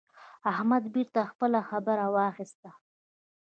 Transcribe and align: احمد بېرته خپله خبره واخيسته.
احمد 0.51 0.83
بېرته 0.93 1.19
خپله 1.31 1.59
خبره 1.69 2.05
واخيسته. 2.15 2.69